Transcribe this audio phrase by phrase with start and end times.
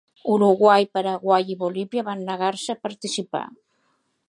[0.35, 3.45] Uruguai, Paraguai i Bolívia van negar-se a participar.